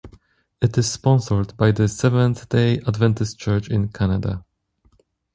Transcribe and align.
It 0.63 0.75
is 0.79 0.91
sponsored 0.91 1.55
by 1.57 1.71
the 1.71 1.87
Seventh-day 1.87 2.79
Adventist 2.87 3.37
Church 3.37 3.69
in 3.69 3.89
Canada. 3.89 4.43